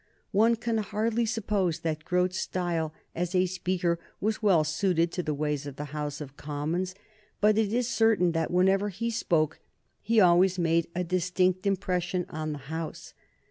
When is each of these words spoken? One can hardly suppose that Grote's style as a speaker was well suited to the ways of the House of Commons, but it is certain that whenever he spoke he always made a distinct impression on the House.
One 0.31 0.55
can 0.55 0.79
hardly 0.79 1.27
suppose 1.27 1.81
that 1.81 2.03
Grote's 2.05 2.39
style 2.39 2.91
as 3.13 3.35
a 3.35 3.45
speaker 3.45 3.99
was 4.19 4.41
well 4.41 4.63
suited 4.63 5.11
to 5.11 5.21
the 5.21 5.35
ways 5.35 5.67
of 5.67 5.75
the 5.75 5.85
House 5.93 6.19
of 6.19 6.35
Commons, 6.35 6.95
but 7.39 7.55
it 7.55 7.71
is 7.71 7.87
certain 7.87 8.31
that 8.31 8.49
whenever 8.49 8.89
he 8.89 9.11
spoke 9.11 9.59
he 10.01 10.19
always 10.19 10.57
made 10.57 10.87
a 10.95 11.03
distinct 11.03 11.67
impression 11.67 12.25
on 12.31 12.51
the 12.51 12.57
House. 12.73 13.13